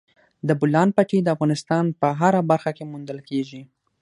د 0.47 0.49
بولان 0.59 0.89
پټي 0.97 1.19
د 1.23 1.27
افغانستان 1.35 1.85
په 2.01 2.07
هره 2.19 2.41
برخه 2.49 2.71
کې 2.77 2.89
موندل 2.91 3.19
کېږي. 3.29 3.61